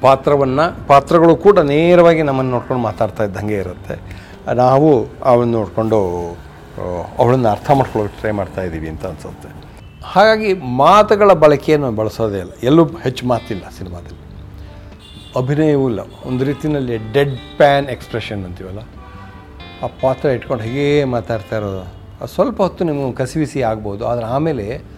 ಪಾತ್ರವನ್ನು, 0.00 0.86
ಪಾತ್ರಗಳು 0.86 1.36
ಕೂಡ 1.36 1.58
ನೇರವಾಗಿ 1.58 2.22
ನಮ್ಮನ್ನು 2.22 2.50
ನೋಡ್ಕೊಂಡು 2.50 2.82
ಮಾತಾಡ್ತಾ 2.82 3.24
ಇದ್ದಂಗೆ 3.24 3.54
ಇರುತ್ತೆ. 3.54 4.22
ನಾವು 4.54 5.06
ಅವನ್ನ 5.24 5.52
ನೋಡಿಕೊಂಡು 5.52 5.98
ಅವಳನ್ನು 7.18 7.48
ಅರ್ಥ 7.48 7.70
ಮಾಡ್ಕೊಳ್ಳೋಕೆ 7.70 8.18
ಟ್ರೈ 8.18 8.30
ಮಾಡ್ತಾ 8.30 8.62
ಇದ್ದೀವಿ 8.62 8.88
ಅಂತ 8.88 9.06
ಅನಿಸುತ್ತೆ. 9.06 9.48
ಹಾಗಾಗಿ 10.04 10.52
ಮಾತುಗಳ 10.52 11.32
ಬಳಕೆಯನ್ನು 11.32 11.92
ಬಳಸೋದೇ 11.92 12.38
ಇಲ್ಲ. 12.38 12.50
ಎಲ್ಲೂ 12.62 12.84
ಹೆಚ್ಚು 12.84 13.26
ಮಾತಿಲ್ಲ 13.26 13.62
ಸಿನಿಮಾದಲ್ಲಿ. 13.78 14.22
ಅಭಿನಯವೂ 15.38 15.88
ಇಲ್ಲ. 15.88 16.00
ಒಂದು 16.24 16.44
ರೀತಿಯಲ್ಲಿ 16.44 17.12
ಡೆಡ್ 17.12 17.38
ಪ್ಯಾನ್ 17.56 17.86
ಎಕ್ಸ್ಪ್ರೆಷನ್ 17.86 18.44
ಅಂತೀವಲ್ಲ. 18.44 18.78
ಆ 19.82 19.86
ಪಾತ್ರ 20.02 20.28
ಇಟ್ಕೊಂಡು 20.28 20.62
ಹೇಗೆ 20.62 21.04
ಮಾತಾಡ್ತಾ 21.04 21.56
ಇರೋದು. 21.56 22.26
ಸ್ವಲ್ಪ 22.26 22.62
ಹೊತ್ತು 22.62 22.84
ನಿಮಗೆ 22.84 23.12
ಕಸಿವಿಸಿ 23.12 23.62
ಆಗ್ಬೋದು. 23.62 24.06
ಆದರೆ 24.06 24.24
ಆಮೇಲೆ 24.24 24.91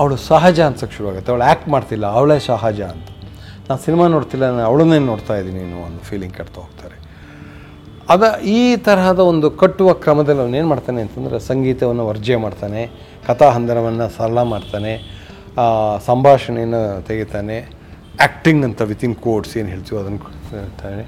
ಅವಳು 0.00 0.16
ಸಹಜ 0.30 0.58
ಅನ್ಸೋಕ್ಕೆ 0.68 0.94
ಶುರುವಾಗುತ್ತೆ. 0.96 1.28
ಅವಳು 1.32 1.44
ಆ್ಯಕ್ಟ್ 1.50 1.68
ಮಾಡ್ತಿಲ್ಲ, 1.74 2.06
ಅವಳೇ 2.18 2.36
ಸಹಜ 2.50 2.80
ಅಂತ. 2.94 3.08
ನಾನು 3.68 3.80
ಸಿನಿಮಾ 3.86 4.06
ನೋಡ್ತಿಲ್ಲ, 4.14 4.44
ನಾನು 4.54 4.66
ಅವಳನ್ನೇ 4.70 4.98
ನೋಡ್ತಾ 5.10 5.34
ಇದ್ದೀನಿ 5.40 5.60
ಅನ್ನೋ 5.66 5.78
ಒಂದು 5.88 6.02
ಫೀಲಿಂಗ್ 6.08 6.34
ಕಟ್ತಾ 6.38 6.58
ಹೋಗ್ತಾರೆ. 6.64 6.96
ಅದ 8.12 8.22
ಈ 8.56 8.60
ತರಹದ 8.86 9.20
ಒಂದು 9.32 9.46
ಕಟ್ಟುವ 9.60 9.90
ಕ್ರಮದಲ್ಲಿ 10.04 10.42
ಅವನು 10.44 10.56
ಏನು 10.60 10.68
ಮಾಡ್ತಾನೆ 10.72 11.00
ಅಂತಂದರೆ 11.04 11.38
ಸಂಗೀತವನ್ನು 11.50 12.04
ವರ್ಜ್ಯ 12.10 12.36
ಮಾಡ್ತಾನೆ 12.44 12.82
ಕಥಾಹಂದರವನ್ನು 13.28 14.06
ಸರಳ 14.16 14.38
ಮಾಡ್ತಾನೆ 14.52 14.92
ಸಂಭಾಷಣೆಯನ್ನು 16.08 16.82
ತೆಗಿತಾನೆ 17.08 17.56
ಆ್ಯಕ್ಟಿಂಗ್ 18.24 18.62
ಅಂತ 18.68 18.82
ವಿತ್ 18.90 19.04
ಇನ್ 19.08 19.16
ಕೋರ್ಟ್ಸ್ 19.26 19.54
ಏನು 19.60 19.68
ಹೇಳ್ತೀವೋ 19.74 19.98
ಅದನ್ನು 20.02 20.20
ಹೇಳ್ತಾನೆ 20.58 21.04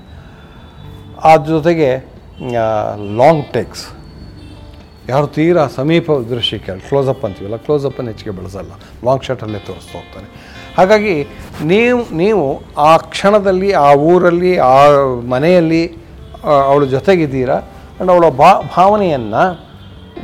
ಅದ್ರ 1.32 1.48
ಜೊತೆಗೆ 1.56 1.90
ಲಾಂಗ್ 3.20 3.44
ಟೇಕ್ಸ್ 3.56 3.84
ಯಾರು 5.08 5.26
ತೀರಾ 5.36 5.64
ಸಮೀಪ 5.78 6.06
ದೃಶ್ಯಕ್ಕೆ 6.30 6.72
ಕ್ಲೋಸಪ್ 6.88 7.24
ಅಂತೀವಲ್ಲ 7.26 7.56
ಕ್ಲೋಸಪ್ಪನ್ನು 7.66 8.10
ಹೆಚ್ಚಿಗೆ 8.12 8.32
ಬಳಸಲ್ಲ. 8.38 8.72
ಲಾಂಗ್ 9.06 9.24
ಶಾಟಲ್ಲೇ 9.24 9.60
ತೋರಿಸ್ತಾ 9.66 9.94
ಹೋಗ್ತಾನೆ 9.98 10.28
ಹಾಗಾಗಿ 10.78 11.14
ನೀವು 11.64 12.00
ನೀವು 12.16 12.44
ಆ 12.88 12.96
ಕ್ಷಣದಲ್ಲಿ, 12.96 13.72
ಆ 13.72 13.88
ಊರಲ್ಲಿ, 13.92 14.52
ಆ 14.70 14.74
ಮನೆಯಲ್ಲಿ 15.34 15.82
ಅವಳ 16.70 16.84
ಜೊತೆಗಿದ್ದೀರಾ? 16.96 17.56
ಆ್ಯಂಡ್ 17.56 18.10
ಅವಳ 18.12 18.26
ಭಾ, 18.40 18.50
ಭಾವನೆಯನ್ನು 18.76 19.44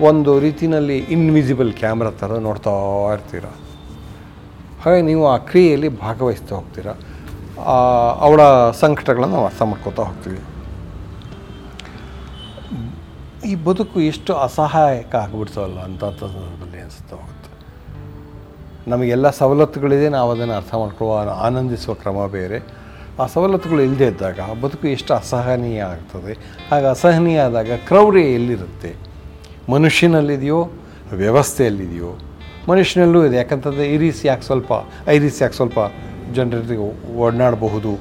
ಒಂದು 0.08 0.32
ರೀತಿಯಲ್ಲಿ 0.40 0.98
ಇನ್ವಿಸಿಬಲ್ 1.16 1.72
ಕ್ಯಾಮ್ರಾ 1.72 2.10
ಥರ 2.20 2.38
ನೋಡ್ತಾ 2.48 2.74
ಇರ್ತೀರ? 3.14 3.46
ಹಾಗಾಗಿ 4.82 5.02
ನೀವು 5.10 5.24
ಆ 5.32 5.36
ಕ್ರಿಯೆಯಲ್ಲಿ 5.48 5.88
ಭಾಗವಹಿಸ್ತಾ 6.04 6.52
ಹೋಗ್ತೀರ? 6.56 6.88
ಅವಳ 8.26 8.40
ಸಂಕಟಗಳನ್ನು 8.84 9.44
ಅರ್ಥ 9.44 9.62
ಮಾಡ್ಕೋತಾ 9.62 10.02
ಹೋಗ್ತೀವಿ. 10.02 10.40
ಈ 13.46 13.54
ಬದುಕು 13.54 14.00
ಎಷ್ಟು 14.00 14.34
ಅಸಹಾಯಕ 14.34 15.14
ಆಗಿಬಿಡ್ತವಲ್ಲ 15.14 15.78
ಅಂತ 15.78 16.04
ಸಂದರ್ಭದಲ್ಲಿ 16.04 16.82
ಅನಿಸ್ತಾ 16.82 17.16
ಹೋಗುತ್ತೆ. 17.16 17.50
ನಮಗೆಲ್ಲ 18.90 19.30
ಸವಲತ್ತುಗಳಿದೆ, 19.30 20.08
ನಾವು 20.08 20.32
ಅದನ್ನು 20.32 20.54
ಅರ್ಥ 20.54 20.74
ಮಾಡ್ಕೊಳ್ಳುವ, 20.74 21.44
ಆನಂದಿಸುವ 21.46 21.94
ಕ್ರಮ 21.94 22.26
ಬೇರೆ. 22.26 22.58
ಆ 23.20 23.26
ಸವಲತ್ತುಗಳು 23.26 23.82
ಇಲ್ಲದೇ 23.82 24.06
ಇದ್ದಾಗ, 24.06 24.40
ಆ 24.40 24.52
ಬದುಕು 24.52 24.88
ಎಷ್ಟು 24.88 25.14
ಅಸಹನೀಯ 25.14 25.82
ಆಗ್ತದೆ. 25.82 26.38
ಆಗ 26.74 26.86
ಅಸಹನೀಯ 26.86 27.40
ಆದಾಗ 27.40 27.70
ಕ್ರೌರ್ಯ 27.86 28.20
ಎಲ್ಲಿರುತ್ತೆ? 28.20 28.94
ಮನುಷ್ಯನಲ್ಲಿದೆಯೋ, 29.72 30.70
ವ್ಯವಸ್ಥೆಯಲ್ಲಿದೆಯೋ? 31.12 32.18
ಮನುಷ್ಯನಲ್ಲೂ 32.68 33.26
ಇದೆ. 33.26 33.36
ಯಾಕಂತಂದರೆ 33.36 33.86
ಇರಿಸ್ 33.94 34.26
ಯಾಕೆ 34.26 34.42
ಸ್ವಲ್ಪ 34.42 34.72
ಐರಿಸ್ 35.08 35.42
ಯಾಕೆ 35.42 35.54
ಸ್ವಲ್ಪ 35.54 35.78
ಜನರಿಗೆ 36.32 37.16
ಒಡನಾಡಬಹುದು? 37.18 37.92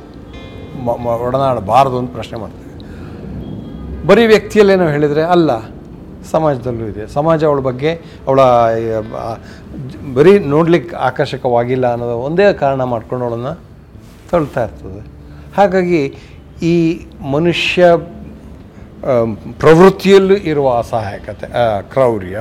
ಒಡನಾಡಬಾರದು 1.24 1.98
ಅಂತ 1.98 2.12
ಪ್ರಶ್ನೆ 2.12 2.40
ಮಾಡ್ತೀವಿ 2.40 2.61
ಬರೀ 4.10 4.24
ವ್ಯಕ್ತಿಯಲ್ಲೇ 4.32 4.76
ನಾವು 4.82 4.92
ಹೇಳಿದರೆ 4.96 5.24
ಅಲ್ಲ, 5.36 5.52
ಸಮಾಜದಲ್ಲೂ 6.32 6.86
ಇದೆ. 6.92 7.04
ಸಮಾಜ 7.18 7.40
ಅವಳ 7.50 7.60
ಬಗ್ಗೆ 7.68 7.92
ಅವಳ 8.28 8.40
ಬರೀ 10.18 10.34
ನೋಡ್ಲಿಕ್ಕೆ 10.54 10.94
ಆಕರ್ಷಕವಾಗಿಲ್ಲ 11.10 11.86
ಅನ್ನೋದು 11.96 12.16
ಒಂದೇ 12.28 12.48
ಕಾರಣ 12.64 12.82
ಮಾಡ್ಕೊಂಡು 12.94 13.26
ಅವಳನ್ನು 13.28 13.54
ತಳ್ತಾ 14.32 14.64
ಇರ್ತದೆ. 14.68 15.02
ಹಾಗಾಗಿ 15.58 16.02
ಈ 16.74 16.76
ಮನುಷ್ಯ 17.36 17.88
ಪ್ರವೃತ್ತಿಯಲ್ಲೂ 19.64 20.36
ಇರುವ 20.52 20.68
ಅಸಹಾಯಕತೆ 20.84 21.48
ಕ್ರೌರ್ಯ, 21.94 22.38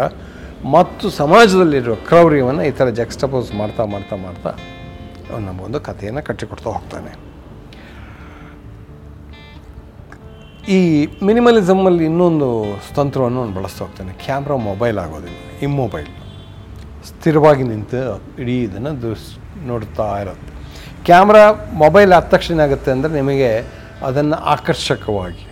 ಮತ್ತು 0.74 1.06
ಸಮಾಜದಲ್ಲಿರುವ 1.22 1.94
ಕ್ರೌರ್ಯವನ್ನು 2.08 2.62
ಈ 2.70 2.72
ಥರ 2.78 2.88
ಜಕ್ಸ್ಟಪೋಸ್ 3.00 3.50
ಮಾಡ್ತಾ 3.60 3.84
ಮಾಡ್ತಾ 3.94 4.16
ಮಾಡ್ತಾ 4.26 4.50
ನಮ್ಮ 5.46 5.58
ಒಂದು 5.68 5.80
ಕಥೆಯನ್ನು 5.88 6.22
ಕಟ್ಟಿಕೊಡ್ತಾ 6.28 6.68
ಹೋಗ್ತಾನೆ. 6.76 7.12
ಈ 10.76 10.78
ಮಿನಿಮಲಿಸಮಲ್ಲಿ 11.28 12.04
ಇನ್ನೊಂದು 12.10 12.48
ತಂತ್ರವನ್ನು 12.96 13.38
ನಾನು 13.42 13.54
ಬಳಸ್ತಾ 13.58 13.80
ಹೋಗ್ತೇನೆ. 13.84 14.12
ಕ್ಯಾಮ್ರಾ 14.24 14.56
ಮೊಬೈಲ್ 14.70 14.98
ಆಗೋದಿಲ್ಲ, 15.04 15.38
ಇಮ್ಮೊಬೈಲ್. 15.66 16.10
ಸ್ಥಿರವಾಗಿ 17.10 17.64
ನಿಂತು 17.70 18.00
ಇಡೀ 18.42 18.56
ಇದನ್ನು 18.66 18.92
ದೃಶ್ 19.02 19.28
ನೋಡ್ತಾ 19.68 20.08
ಇರುತ್ತೆ. 20.22 20.52
ಕ್ಯಾಮ್ರಾ 21.08 21.44
ಮೊಬೈಲ್ 21.84 22.10
ಆದ 22.16 22.26
ತಕ್ಷಣ 22.34 22.54
ಏನಾಗುತ್ತೆ 22.56 22.90
ಅಂದರೆ 22.94 23.12
ನಿಮಗೆ 23.20 23.50
ಅದನ್ನು 24.08 24.36
ಆಕರ್ಷಕವಾಗಿ 24.54 25.44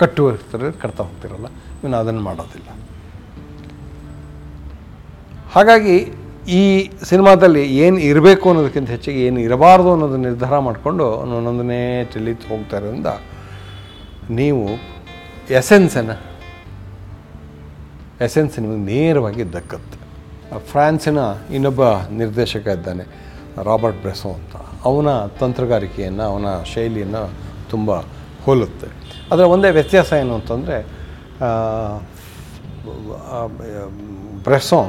ಕಟ್ಟುವ 0.00 0.30
ಕಟ್ತಾ 0.82 1.02
ಹೋಗ್ತಿರಲ್ಲ 1.08 1.48
ಇವನು 1.82 1.96
ಅದನ್ನು 2.02 2.22
ಮಾಡೋದಿಲ್ಲ. 2.28 2.68
ಹಾಗಾಗಿ 5.54 5.96
ಈ 6.60 6.62
ಸಿನಿಮಾದಲ್ಲಿ 7.10 7.62
ಏನು 7.84 7.98
ಇರಬೇಕು 8.10 8.44
ಅನ್ನೋದಕ್ಕಿಂತ 8.50 8.90
ಹೆಚ್ಚಿಗೆ 8.96 9.20
ಏನು 9.26 9.40
ಇರಬಾರ್ದು 9.40 9.90
ಅನ್ನೋದನ್ನು 9.94 10.26
ನಿರ್ಧಾರ 10.28 10.58
ಮಾಡಿಕೊಂಡು 10.68 11.06
ಒಂದೊಂದನೇ 11.38 11.82
ತಿಳಿತು 12.14 12.46
ಹೋಗ್ತಾ 12.52 12.76
ಇರೋದ್ರಿಂದ 12.78 13.10
ನೀವು 14.30 14.64
ಎಸೆನ್ಸನ್ನು, 15.60 16.16
ಎಸೆನ್ಸ್ 18.24 18.58
ನಿಮಗೆ 18.60 18.82
ನೇರವಾಗಿ 18.92 19.44
ದಕ್ಕತ್ತೆ. 19.52 19.98
ಫ್ರಾನ್ಸಿನ 20.70 21.18
ಇನ್ನೊಬ್ಬ 21.54 21.82
ನಿರ್ದೇಶಕ 22.20 22.66
ಇದ್ದಾನೆ, 22.78 23.04
ರಾಬರ್ಟ್ 23.68 24.00
ಬ್ರೆಸೋ 24.02 24.30
ಅಂತ. 24.38 24.54
ಅವನ 24.84 25.08
ತಂತ್ರಗಾರಿಕೆಯನ್ನು, 25.40 26.22
ಅವನ 26.22 26.46
ಶೈಲಿಯನ್ನು 26.72 27.22
ತುಂಬ 27.70 27.90
ಹೋಲುತ್ತೆ. 28.44 28.88
ಅದರ 29.32 29.44
ಒಂದೇ 29.54 29.70
ವ್ಯತ್ಯಾಸ 29.70 30.12
ಏನು 30.12 30.34
ಅಂತಂದರೆ 30.34 30.78
ಬ್ರೆಸೋ 34.46 34.80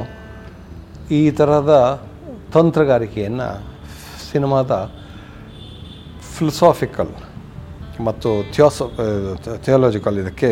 ಈ 1.12 1.22
ಥರದ 1.32 1.74
ತಂತ್ರಗಾರಿಕೆಯನ್ನು 2.54 3.48
ಸಿನಿಮಾದ 4.32 4.72
ಫಿಲಸಾಫಿಕಲ್ 6.36 7.14
ಮತ್ತು 8.08 8.30
ಥಿಯೋಸೋ 8.54 8.86
ಥಿಯೋಲಾಜಿಕಲ್ 9.66 10.18
ಇದಕ್ಕೆ 10.24 10.50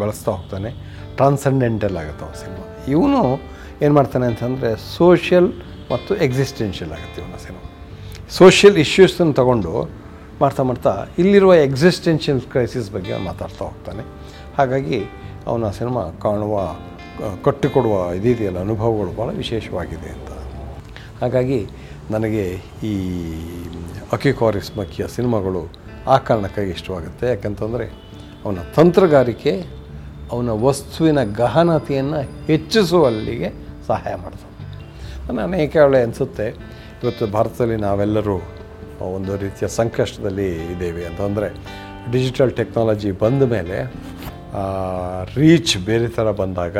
ಬಳಸ್ತಾ 0.00 0.30
ಹೋಗ್ತಾನೆ. 0.32 0.70
ಟ್ರಾನ್ಸೆಂಡೆಂಟಲ್ 1.16 1.96
ಆಗುತ್ತೆ 2.02 2.24
ಅವನ 2.24 2.36
ಸಿನಿಮಾ. 2.42 2.64
ಇವನು 2.94 3.22
ಏನು 3.82 3.94
ಮಾಡ್ತಾನೆ 3.94 4.26
ಅಂತಂದರೆ 4.26 4.70
ಸೋಷಿಯಲ್ 4.98 5.48
ಮತ್ತು 5.90 6.12
ಎಕ್ಸಿಸ್ಟೆನ್ಷಿಯಲ್ 6.26 6.92
ಆಗುತ್ತೆ 6.96 7.18
ಇವನ 7.22 7.38
ಸಿನಿಮಾ. 7.46 7.64
ಸೋಷಿಯಲ್ 8.38 8.76
ಇಶ್ಯೂಸನ್ನು 8.84 9.34
ತಗೊಂಡು 9.40 9.72
ಮಾಡ್ತಾ 10.40 10.62
ಮಾಡ್ತಾ 10.62 10.92
ಇಲ್ಲಿರುವ 11.22 11.54
ಎಕ್ಸಿಸ್ಟೆನ್ಷಿಯಲ್ 11.54 12.40
ಕ್ರೈಸಿಸ್ 12.52 12.88
ಬಗ್ಗೆ 12.90 13.16
ಮಾತಾಡ್ತಾ 13.28 13.62
ಹೋಗ್ತಾನೆ. 13.64 14.04
ಹಾಗಾಗಿ 14.58 14.98
ಅವನ 15.46 15.70
ಸಿನಿಮಾ 15.70 16.02
ಕಾಣುವ 16.24 16.76
ಕಟ್ಟಿಕೊಡುವ 17.44 18.14
ಇದೆಯಲ್ಲ 18.18 18.58
ಅನುಭವಗಳು 18.58 19.12
ಭಾಳ 19.18 19.30
ವಿಶೇಷವಾಗಿದೆ 19.42 20.10
ಅಂತ. 20.16 20.30
ಹಾಗಾಗಿ 21.20 21.60
ನನಗೆ 22.10 22.44
ಈ 22.84 22.94
ಅಕಿಕಾರಿಸ್ಮಕ್ಕಿಯ 24.12 25.06
ಸಿನಿಮಾಗಳು 25.16 25.81
ಆ 26.06 26.16
ಕಾರಣಕ್ಕಾಗಿ 26.18 26.70
ಇಷ್ಟವಾಗುತ್ತೆ. 26.70 27.26
ಯಾಕಂತಂದರೆ 27.26 27.86
ಅವನ 28.44 28.58
ತಂತ್ರಗಾರಿಕೆ, 28.76 29.52
ಅವನ 30.32 30.50
ವಸ್ತುವಿನ 30.50 31.20
ಗಹನತೆಯನ್ನು 31.24 32.20
ಹೆಚ್ಚಿಸುವಲ್ಲಿಗೆ 32.46 33.48
ಸಹಾಯ 33.86 34.14
ಮಾಡ್ತಾನೆ 34.14 34.52
ನಾನು 35.26 35.40
ಅನೇಕ 35.42 35.76
ವೇಳೆ 35.76 36.02
ಅನಿಸುತ್ತೆ. 36.02 36.46
ಇವತ್ತು 37.02 37.26
ಭಾರತದಲ್ಲಿ 37.26 37.76
ನಾವೆಲ್ಲರೂ 37.76 38.36
ಒಂದು 39.14 39.36
ರೀತಿಯ 39.36 39.68
ಸಂಕಷ್ಟದಲ್ಲಿ 39.68 40.48
ಇದ್ದೇವೆ 40.72 41.04
ಅಂತಂದರೆ, 41.04 41.48
ಡಿಜಿಟಲ್ 42.12 42.52
ಟೆಕ್ನಾಲಜಿ 42.52 43.10
ಬಂದ 43.10 43.42
ಮೇಲೆ 43.42 43.78
ರೀಚ್ 45.34 45.76
ಬೇರೆ 45.78 46.08
ಥರ 46.08 46.30
ಬಂದಾಗ 46.30 46.78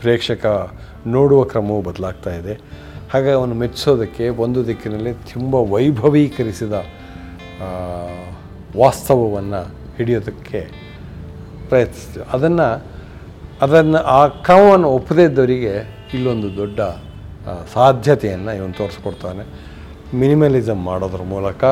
ಪ್ರೇಕ್ಷಕ 0.00 0.46
ನೋಡುವ 1.06 1.44
ಕ್ರಮವು 1.44 1.82
ಬದಲಾಗ್ತಾ 1.82 2.34
ಇದೆ. 2.34 2.54
ಹಾಗೆ 3.12 3.30
ಅವನು 3.30 3.54
ಮೆಚ್ಚಿಸೋದಕ್ಕೆ 3.54 4.28
ಒಂದು 4.28 4.66
ದಿಕ್ಕಿನಲ್ಲಿ 4.66 5.12
ತುಂಬ 5.32 5.54
ವೈಭವೀಕರಿಸಿದ 5.54 6.72
ವಾಸ್ತವವನ್ನು 8.78 9.74
ಹಿಡಿಯೋದಕ್ಕೆ 9.96 10.60
ಪ್ರಯತ್ನಿಸ್ತೀವಿ. 11.68 12.26
ಅದನ್ನು 12.32 12.86
ಅದನ್ನು 13.60 13.98
ಆ 13.98 14.26
ಕ್ರಮವನ್ನು 14.28 14.88
ಒಪ್ಪದೇ 14.88 15.24
ಇದ್ದವರಿಗೆ 15.24 15.74
ಇಲ್ಲೊಂದು 16.14 16.56
ದೊಡ್ಡ 16.56 16.80
ಸಾಧ್ಯತೆಯನ್ನು 17.74 18.52
ಇವನು 18.56 18.72
ತೋರಿಸ್ಕೊಡ್ತಾನೆ. 18.72 19.44
ಮಿನಿಮಲಿಸಮ್ 20.14 20.84
ಮಾಡೋದ್ರ 20.84 21.22
ಮೂಲಕ, 21.22 21.64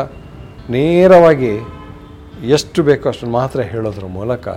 ನೇರವಾಗಿ 0.70 1.66
ಎಷ್ಟು 2.46 2.82
ಬೇಕೋ 2.82 3.08
ಅಷ್ಟು 3.08 3.26
ಮಾತ್ರ 3.26 3.60
ಹೇಳೋದ್ರ 3.60 4.06
ಮೂಲಕ 4.06 4.48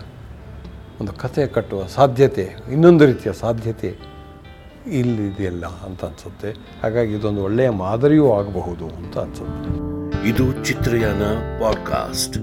ಒಂದು 1.01 1.13
ಕಥೆ 1.13 1.47
ಕಟ್ಟುವ 1.47 1.85
ಸಾಧ್ಯತೆ, 1.85 2.55
ಇನ್ನೊಂದು 2.71 3.05
ರೀತಿಯ 3.05 3.33
ಸಾಧ್ಯತೆ 3.33 3.97
ಇಲ್ಲಿದೆಯಲ್ಲ 4.87 5.65
ಅಂತ 5.65 6.05
ಅನಿಸುತ್ತೆ. 6.05 6.51
ಹಾಗಾಗಿ 6.83 7.13
ಇದೊಂದು 7.13 7.43
ಒಳ್ಳೆಯ 7.43 7.69
ಮಾದರಿಯೂ 7.69 8.33
ಆಗಬಹುದು 8.33 8.85
ಅಂತ 8.85 9.17
ಅನಿಸುತ್ತೆ. 9.17 9.92
ಇದು 10.25 10.65
ಚಿತ್ರಯಾನ 10.65 11.21
ಪಾಡ್ಕಾಸ್ಟ್. 11.59 12.37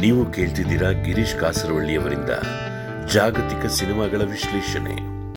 ನೀವು 0.00 0.32
ಕೇಳ್ತಿದ್ದೀರಾ 0.32 0.90
ಗಿರೀಶ್ 0.90 1.40
ಕಾಸರವಳ್ಳಿಯವರಿಂದ. 1.40 2.30
ಜಾಗತಿಕ 3.12 3.66
ಸಿನಿಮಾಗಳ 3.66 4.18
ವಿಶ್ಲೇಷಣೆ. 4.18 5.09